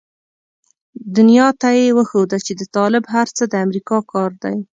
[1.15, 4.57] دنيا ته يې وښوده چې د طالب هر څه د امريکا کار دی.